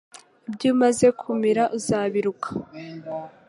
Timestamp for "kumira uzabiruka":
1.19-2.47